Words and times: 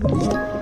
Thank 0.00 0.32
you. 0.32 0.57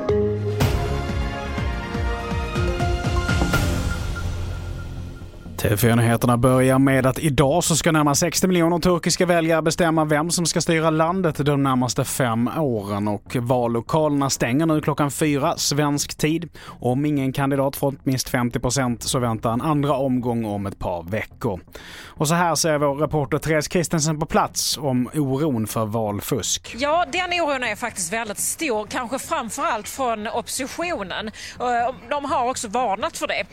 TV4-nyheterna 5.67 6.37
börjar 6.37 6.79
med 6.79 7.07
att 7.07 7.19
idag 7.19 7.65
så 7.65 7.77
ska 7.77 7.93
närmare 7.93 8.15
60 8.15 8.47
miljoner 8.47 8.79
turkiska 8.79 9.27
väljare 9.27 9.63
bestämma 9.63 10.05
vem 10.05 10.31
som 10.31 10.47
ska 10.47 10.61
styra 10.61 10.91
landet 10.91 11.47
de 11.47 11.63
närmaste 11.63 12.05
fem 12.05 12.51
åren 12.59 13.09
och 13.09 13.37
vallokalerna 13.37 14.31
stänger 14.31 14.67
nu 14.67 14.81
klockan 14.81 15.11
fyra 15.11 15.57
svensk 15.57 16.15
tid. 16.15 16.49
Om 16.81 17.05
ingen 17.05 17.33
kandidat 17.33 17.77
fått 17.77 18.07
minst 18.07 18.29
50 18.29 18.61
procent 18.61 19.03
så 19.03 19.19
väntar 19.19 19.53
en 19.53 19.61
andra 19.61 19.97
omgång 19.97 20.45
om 20.45 20.67
ett 20.67 20.79
par 20.79 21.03
veckor. 21.03 21.61
Och 22.07 22.29
så 22.29 22.35
här 22.35 22.55
ser 22.55 22.79
vår 22.79 22.95
reporter 22.95 23.39
Therese 23.39 23.69
Kristensen 23.69 24.21
på 24.21 24.27
plats 24.27 24.79
om 24.79 25.11
oron 25.15 25.67
för 25.67 25.87
valfusk. 25.87 26.77
Ja, 26.79 27.05
den 27.13 27.41
oron 27.41 27.63
är 27.63 27.77
faktiskt 27.77 28.13
väldigt 28.13 28.39
stor, 28.39 28.87
kanske 28.87 29.19
framförallt 29.19 29.89
från 29.89 30.27
oppositionen. 30.27 31.27
Eh, 31.61 31.95
de 32.11 32.25
har 32.25 32.51
också 32.51 32.69
varnat 32.69 33.17
för 33.17 33.27
det. 33.27 33.45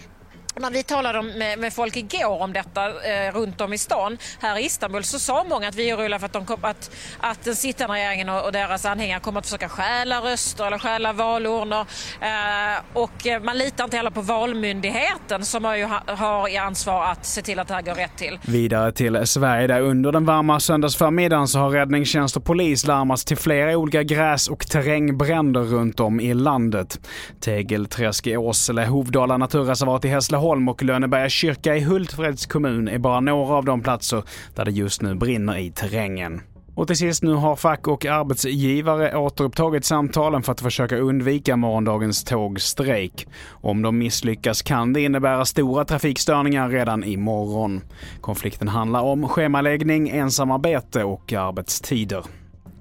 När 0.60 0.72
vi 0.72 0.84
talade 0.84 1.22
med, 1.22 1.60
med, 1.60 1.74
folk 1.74 1.96
igår 1.96 2.42
om 2.42 2.54
detta 2.54 2.86
eh, 2.86 3.34
runt 3.34 3.62
om 3.62 3.74
i 3.74 3.78
stan 3.78 4.18
här 4.40 4.58
i 4.58 4.66
Istanbul 4.66 5.04
så 5.04 5.20
sa 5.20 5.44
många 5.50 5.68
att 5.68 5.76
vi 5.76 5.90
är 5.90 5.98
oroliga 5.98 6.20
för 6.20 6.26
att, 6.26 6.34
de 6.34 6.46
kom, 6.46 6.60
att, 6.62 6.92
att 7.20 7.44
den 7.44 7.56
sittande 7.56 7.96
regeringen 7.96 8.30
och, 8.30 8.46
och, 8.46 8.52
deras 8.52 8.86
anhängare 8.86 9.20
kommer 9.20 9.40
att 9.40 9.46
försöka 9.46 9.70
stjäla 9.70 10.22
röster 10.22 10.68
eller 10.68 10.78
stjäla 10.78 11.14
valurnor. 11.14 11.86
Eh, 12.22 12.82
och 12.94 13.28
eh, 13.28 13.44
man 13.44 13.58
litar 13.58 13.84
inte 13.84 13.98
heller 13.98 14.10
på 14.10 14.22
Valmyndigheten 14.22 15.46
som 15.46 15.66
har, 15.66 15.76
ju 15.76 15.86
ha, 15.86 16.02
har 16.08 16.50
i 16.50 16.58
ansvar 16.58 17.06
att 17.06 17.26
se 17.26 17.42
till 17.42 17.60
att 17.60 17.68
det 17.68 17.74
här 17.74 17.82
går 17.82 17.96
rätt 17.96 18.18
till. 18.18 18.40
Vidare 18.42 18.92
till 18.92 19.28
Sverige 19.28 19.68
där 19.68 19.82
under 19.82 20.12
den 20.12 20.26
varma 20.26 20.60
söndagsförmiddagen 20.60 21.48
så 21.48 21.60
har 21.60 21.70
räddningstjänst 21.70 22.38
och 22.38 22.46
polis 22.46 22.88
larmats 22.88 23.26
till 23.26 23.38
flera 23.38 23.78
olika 23.78 24.04
gräs 24.04 24.48
och 24.48 24.68
terrängbränder 24.68 25.62
runt 25.62 26.00
om 26.00 26.20
i 26.20 26.34
landet. 26.34 27.00
Tegelträsk 27.40 28.28
i 28.28 28.38
Åsele, 28.38 28.86
Hovdala 28.86 29.38
naturreservat 29.38 30.06
i 30.06 30.08
Hässleholm 30.08 30.43
Hässleholm 30.44 30.68
och 30.68 30.84
Lönneberga 30.84 31.30
kyrka 31.30 31.76
i 31.76 31.80
Hultsfreds 31.80 32.46
kommun 32.46 32.88
är 32.88 32.98
bara 32.98 33.20
några 33.20 33.56
av 33.56 33.66
de 33.66 33.82
platser 33.82 34.24
där 34.56 34.66
det 34.66 34.72
just 34.72 35.02
nu 35.02 35.16
brinner 35.16 35.58
i 35.58 35.72
terrängen. 35.72 36.42
Och 36.76 36.88
till 36.88 36.98
sist, 36.98 37.24
nu 37.24 37.34
har 37.34 37.56
fack 37.56 37.88
och 37.88 38.06
arbetsgivare 38.06 39.18
återupptagit 39.18 39.86
samtalen 39.86 40.44
för 40.44 40.52
att 40.52 40.62
försöka 40.62 40.98
undvika 40.98 41.56
morgondagens 41.56 42.24
tågstrejk. 42.24 43.28
Om 43.50 43.82
de 43.82 43.98
misslyckas 43.98 44.62
kan 44.62 44.94
det 44.94 45.02
innebära 45.02 45.46
stora 45.46 45.86
trafikstörningar 45.86 46.70
redan 46.70 47.04
imorgon. 47.04 47.82
Konflikten 48.22 48.68
handlar 48.68 49.02
om 49.02 49.28
schemaläggning, 49.28 50.10
ensamarbete 50.10 51.04
och 51.04 51.34
arbetstider. 51.34 52.24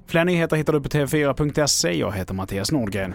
Fler 0.07 0.25
nyheter 0.25 0.57
hittar 0.57 0.73
du 0.73 0.81
på 0.81 0.89
tv4.se. 0.89 1.93
Jag 1.93 2.13
heter 2.13 2.35
Mattias 2.35 2.73
Nordgren. 2.73 3.15